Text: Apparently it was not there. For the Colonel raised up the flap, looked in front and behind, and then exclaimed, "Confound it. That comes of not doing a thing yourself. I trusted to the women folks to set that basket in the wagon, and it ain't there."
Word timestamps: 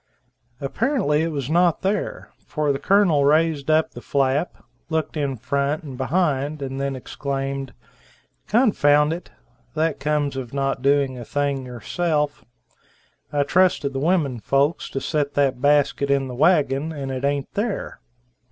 Apparently 0.59 1.21
it 1.21 1.31
was 1.31 1.47
not 1.47 1.83
there. 1.83 2.31
For 2.47 2.71
the 2.71 2.79
Colonel 2.79 3.23
raised 3.23 3.69
up 3.69 3.91
the 3.91 4.01
flap, 4.01 4.63
looked 4.89 5.15
in 5.15 5.37
front 5.37 5.83
and 5.83 5.95
behind, 5.95 6.59
and 6.63 6.81
then 6.81 6.95
exclaimed, 6.95 7.75
"Confound 8.47 9.13
it. 9.13 9.29
That 9.75 9.99
comes 9.99 10.35
of 10.35 10.55
not 10.55 10.81
doing 10.81 11.19
a 11.19 11.23
thing 11.23 11.67
yourself. 11.67 12.43
I 13.31 13.43
trusted 13.43 13.89
to 13.89 13.89
the 13.99 14.03
women 14.03 14.39
folks 14.39 14.89
to 14.89 14.99
set 14.99 15.35
that 15.35 15.61
basket 15.61 16.09
in 16.09 16.27
the 16.27 16.33
wagon, 16.33 16.91
and 16.91 17.11
it 17.11 17.23
ain't 17.23 17.53
there." 17.53 17.99